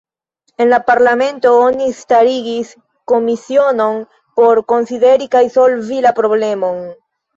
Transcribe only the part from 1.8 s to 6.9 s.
starigis komisionon por konsideri kaj solvi la problemon.